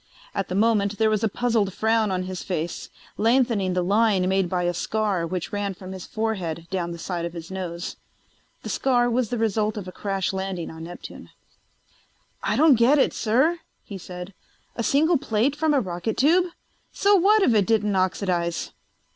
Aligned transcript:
At 0.33 0.47
the 0.47 0.55
moment 0.55 0.97
there 0.97 1.11
was 1.11 1.23
a 1.23 1.29
puzzled 1.29 1.71
frown 1.75 2.09
on 2.09 2.23
his 2.23 2.41
face, 2.41 2.89
lengthening 3.17 3.73
the 3.75 3.83
line 3.83 4.27
made 4.27 4.49
by 4.49 4.63
a 4.63 4.73
scar 4.73 5.27
which 5.27 5.53
ran 5.53 5.75
from 5.75 5.91
his 5.91 6.07
forehead 6.07 6.65
down 6.71 6.89
the 6.89 6.97
side 6.97 7.23
of 7.23 7.33
his 7.33 7.51
nose. 7.51 7.97
The 8.63 8.69
scar 8.69 9.11
was 9.11 9.29
the 9.29 9.37
result 9.37 9.77
of 9.77 9.87
a 9.87 9.91
crash 9.91 10.33
landing 10.33 10.71
on 10.71 10.85
Neptune. 10.85 11.29
"I 12.41 12.55
don't 12.55 12.79
get 12.79 12.97
it, 12.97 13.13
sir," 13.13 13.59
he 13.83 13.99
said. 13.99 14.33
"A 14.75 14.81
single 14.81 15.19
plate 15.19 15.55
from 15.55 15.71
a 15.71 15.79
rocket 15.79 16.17
tube... 16.17 16.47
So 16.91 17.15
what 17.15 17.43
if 17.43 17.53
it 17.53 17.67
didn't 17.67 17.95
oxidize?" 17.95 18.71